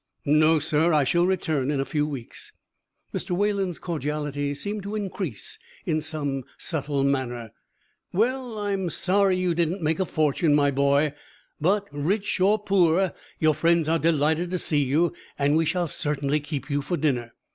[0.25, 2.53] "No, sir; I shall return in a few weeks."
[3.13, 3.37] Mr.
[3.37, 7.51] Wayland's cordiality seemed to increase in some subtle manner.
[8.11, 11.13] "Well, I am sorry you didn't make a fortune, my boy.
[11.59, 16.39] But, rich or poor, your friends are delighted to see you, and we shall certainly
[16.39, 17.33] keep you for dinner.